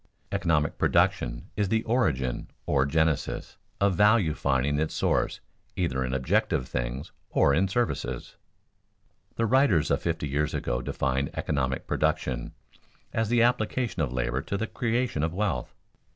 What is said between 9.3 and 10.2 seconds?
The writers of